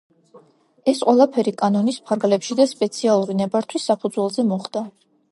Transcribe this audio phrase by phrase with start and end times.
[0.91, 4.83] ეს ყველაფერი კანონის ფარგლებში და სპეციალური ნებართვის საფუძველზე მოხდა.